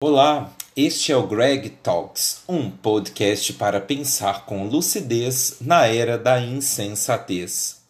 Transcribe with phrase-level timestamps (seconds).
[0.00, 6.40] Olá, este é o Greg Talks, um podcast para pensar com lucidez na era da
[6.40, 7.82] insensatez.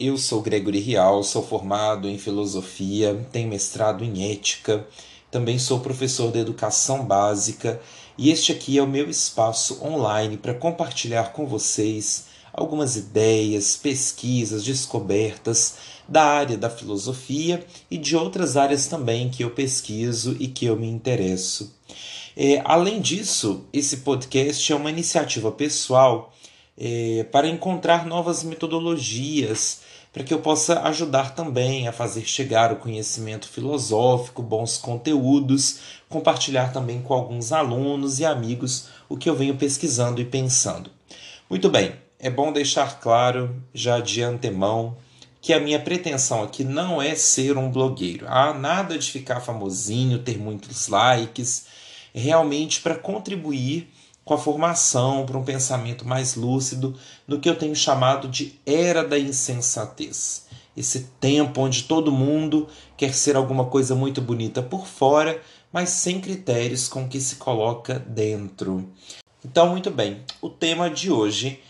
[0.00, 4.86] Eu sou Gregory Rial, sou formado em filosofia, tenho mestrado em ética,
[5.30, 7.78] também sou professor de educação básica
[8.16, 14.64] e este aqui é o meu espaço online para compartilhar com vocês algumas ideias, pesquisas,
[14.64, 15.76] descobertas
[16.08, 20.76] da área da filosofia e de outras áreas também que eu pesquiso e que eu
[20.76, 21.74] me interesso.
[22.36, 26.32] É, além disso, esse podcast é uma iniciativa pessoal
[26.76, 32.76] é, para encontrar novas metodologias para que eu possa ajudar também a fazer chegar o
[32.76, 35.78] conhecimento filosófico, bons conteúdos,
[36.08, 40.90] compartilhar também com alguns alunos e amigos o que eu venho pesquisando e pensando.
[41.48, 44.96] Muito bem, é bom deixar claro já de antemão
[45.40, 48.26] que a minha pretensão aqui não é ser um blogueiro.
[48.28, 51.64] Ah, nada de ficar famosinho, ter muitos likes.
[52.14, 53.90] Realmente para contribuir
[54.22, 56.94] com a formação para um pensamento mais lúcido
[57.26, 60.46] no que eu tenho chamado de era da insensatez.
[60.76, 65.40] Esse tempo onde todo mundo quer ser alguma coisa muito bonita por fora,
[65.72, 68.86] mas sem critérios com que se coloca dentro.
[69.42, 71.60] Então, muito bem, o tema de hoje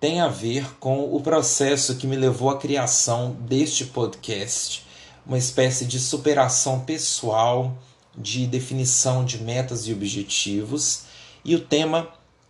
[0.00, 4.86] tem a ver com o processo que me levou à criação deste podcast,
[5.26, 7.76] uma espécie de superação pessoal,
[8.16, 11.02] de definição de metas e objetivos,
[11.44, 12.08] e o tema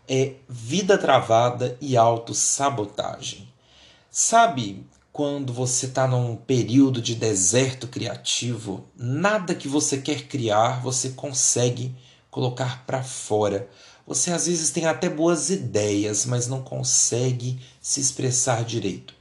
[0.08, 3.48] é vida travada e autossabotagem.
[4.08, 11.10] Sabe quando você está num período de deserto criativo, nada que você quer criar você
[11.10, 11.94] consegue
[12.30, 13.68] colocar para fora
[14.10, 19.14] você às vezes tem até boas ideias, mas não consegue se expressar direito.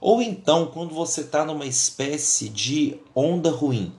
[0.00, 3.92] Ou então, quando você está numa espécie de onda ruim,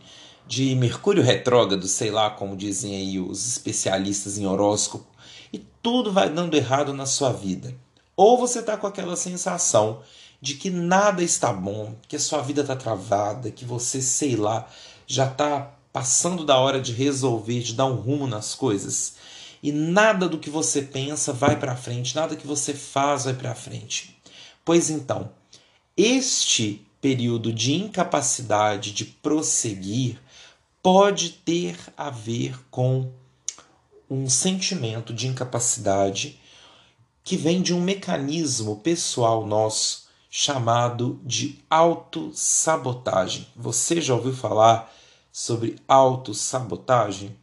[0.47, 5.05] de Mercúrio retrógrado, sei lá como dizem aí os especialistas em horóscopo,
[5.53, 7.71] e tudo vai dando errado na sua vida.
[8.17, 10.01] Ou você está com aquela sensação
[10.41, 14.67] de que nada está bom, que a sua vida está travada, que você, sei lá,
[15.05, 19.13] já está passando da hora de resolver, de dar um rumo nas coisas
[19.61, 23.55] e nada do que você pensa vai para frente, nada que você faz vai para
[23.55, 24.19] frente.
[24.65, 25.31] Pois então,
[25.95, 30.19] este período de incapacidade de prosseguir
[30.81, 33.11] pode ter a ver com
[34.09, 36.39] um sentimento de incapacidade
[37.23, 43.47] que vem de um mecanismo pessoal nosso chamado de autossabotagem.
[43.55, 44.91] Você já ouviu falar
[45.33, 47.35] sobre autossabotagem?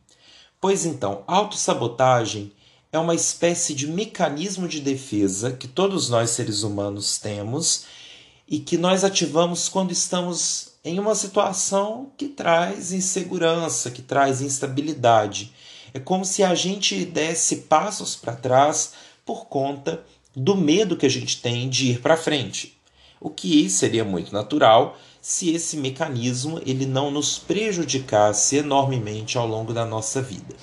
[0.61, 2.53] Pois então, autossabotagem
[2.93, 7.85] é uma espécie de mecanismo de defesa que todos nós seres humanos temos
[8.49, 15.53] e que nós ativamos quando estamos em uma situação que traz insegurança, que traz instabilidade.
[15.93, 18.93] É como se a gente desse passos para trás
[19.25, 22.79] por conta do medo que a gente tem de ir para frente.
[23.21, 29.73] O que seria muito natural se esse mecanismo ele não nos prejudicasse enormemente ao longo
[29.73, 30.55] da nossa vida.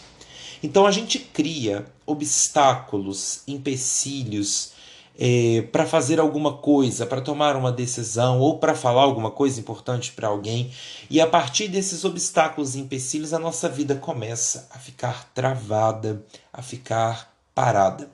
[0.62, 4.72] Então a gente cria obstáculos, empecilhos
[5.20, 10.12] é, para fazer alguma coisa, para tomar uma decisão ou para falar alguma coisa importante
[10.12, 10.72] para alguém,
[11.10, 16.62] e a partir desses obstáculos e empecilhos a nossa vida começa a ficar travada, a
[16.62, 18.10] ficar parada.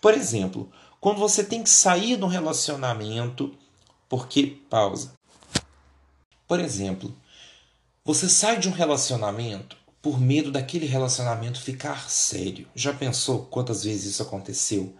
[0.00, 3.52] Por exemplo, quando você tem que sair de um relacionamento,
[4.08, 5.17] porque pausa.
[6.48, 7.14] Por exemplo,
[8.02, 12.66] você sai de um relacionamento por medo daquele relacionamento ficar sério.
[12.74, 14.94] Já pensou quantas vezes isso aconteceu?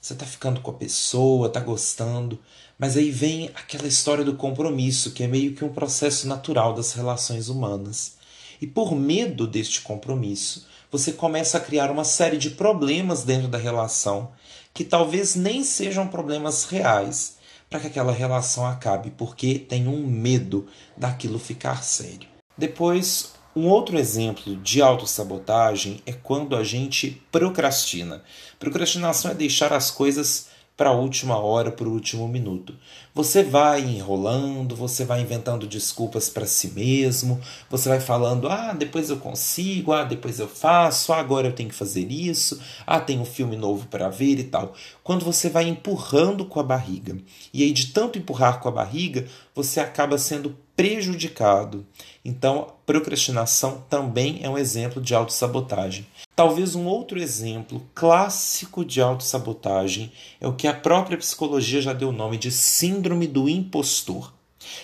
[0.00, 2.40] Você está ficando com a pessoa, está gostando,
[2.78, 6.94] mas aí vem aquela história do compromisso, que é meio que um processo natural das
[6.94, 8.14] relações humanas.
[8.58, 13.58] E por medo deste compromisso, você começa a criar uma série de problemas dentro da
[13.58, 14.32] relação
[14.72, 17.36] que talvez nem sejam problemas reais,
[17.74, 22.28] para que aquela relação acabe, porque tem um medo daquilo ficar sério.
[22.56, 28.22] Depois, um outro exemplo de autossabotagem é quando a gente procrastina.
[28.60, 32.74] Procrastinação é deixar as coisas para a última hora, para o último minuto.
[33.14, 37.40] Você vai enrolando, você vai inventando desculpas para si mesmo,
[37.70, 41.68] você vai falando: ah, depois eu consigo, ah, depois eu faço, ah, agora eu tenho
[41.68, 44.74] que fazer isso, ah, tem um filme novo para ver e tal.
[45.02, 47.16] Quando você vai empurrando com a barriga.
[47.52, 51.86] E aí, de tanto empurrar com a barriga, você acaba sendo prejudicado.
[52.24, 56.06] Então, procrastinação também é um exemplo de autossabotagem.
[56.34, 62.08] Talvez um outro exemplo clássico de autossabotagem é o que a própria psicologia já deu
[62.08, 64.32] o nome de síndrome do impostor.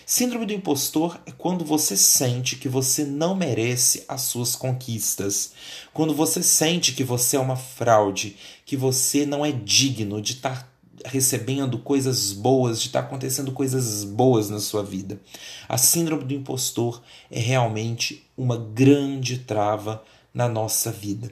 [0.05, 5.53] Síndrome do impostor é quando você sente que você não merece as suas conquistas,
[5.93, 10.69] quando você sente que você é uma fraude, que você não é digno de estar
[11.05, 15.20] recebendo coisas boas, de estar acontecendo coisas boas na sua vida.
[15.69, 20.02] A síndrome do impostor é realmente uma grande trava
[20.32, 21.31] na nossa vida.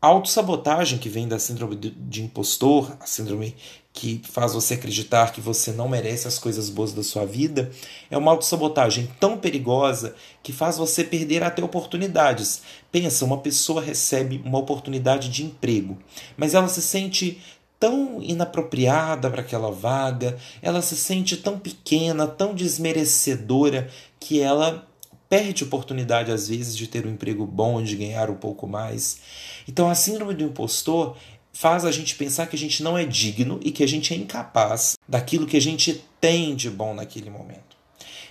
[0.00, 3.54] A autossabotagem que vem da síndrome de impostor, a síndrome
[3.92, 7.70] que faz você acreditar que você não merece as coisas boas da sua vida,
[8.10, 12.62] é uma autossabotagem tão perigosa que faz você perder até oportunidades.
[12.90, 15.96] Pensa, uma pessoa recebe uma oportunidade de emprego,
[16.36, 17.40] mas ela se sente
[17.82, 23.90] tão inapropriada para aquela vaga, ela se sente tão pequena, tão desmerecedora
[24.20, 24.88] que ela
[25.28, 29.18] perde oportunidade às vezes de ter um emprego bom, de ganhar um pouco mais.
[29.66, 31.16] Então a síndrome do impostor
[31.52, 34.16] faz a gente pensar que a gente não é digno e que a gente é
[34.16, 37.76] incapaz daquilo que a gente tem de bom naquele momento.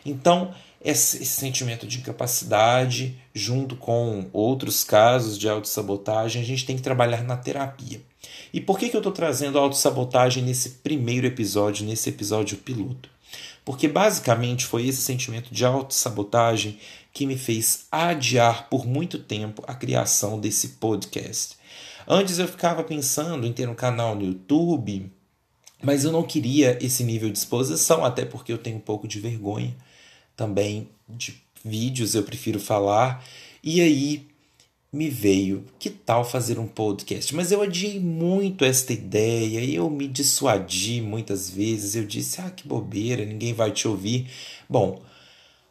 [0.06, 6.82] Então, esse, sentimento de incapacidade, junto com outros casos de autossabotagem, a gente tem que
[6.82, 8.02] trabalhar na terapia.
[8.54, 13.10] E por que, que eu estou trazendo a autossabotagem nesse primeiro episódio, nesse episódio piloto?
[13.64, 16.80] Porque basicamente foi esse sentimento de autossabotagem
[17.14, 21.56] que me fez adiar por muito tempo a criação desse podcast.
[22.08, 25.12] Antes eu ficava pensando em ter um canal no YouTube,
[25.82, 29.20] mas eu não queria esse nível de exposição, até porque eu tenho um pouco de
[29.20, 29.76] vergonha
[30.36, 33.24] também de vídeos, eu prefiro falar.
[33.64, 34.28] E aí
[34.92, 37.34] me veio, que tal fazer um podcast?
[37.34, 42.68] Mas eu adiei muito esta ideia, eu me dissuadi muitas vezes, eu disse, ah, que
[42.68, 44.30] bobeira, ninguém vai te ouvir.
[44.70, 45.02] Bom,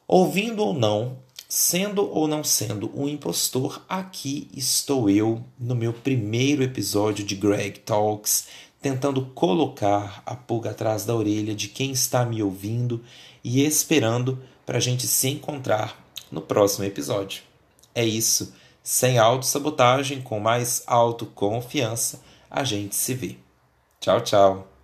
[0.09, 6.63] ouvindo ou não, sendo ou não sendo um impostor, aqui estou eu no meu primeiro
[6.63, 8.47] episódio de Greg Talks,
[8.81, 13.05] tentando colocar a pulga atrás da orelha de quem está me ouvindo
[13.45, 16.03] e esperando para a gente se encontrar
[16.33, 17.43] no próximo episódio.
[17.95, 23.37] É isso sem autossabotagem, com mais autoconfiança, a gente se vê.
[24.01, 24.80] Tchau, tchau.